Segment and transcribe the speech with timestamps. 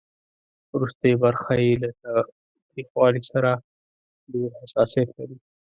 [0.75, 1.89] ورستۍ برخه یې له
[2.69, 3.51] تریخوالي سره
[4.31, 5.37] ډېر حساسیت لري.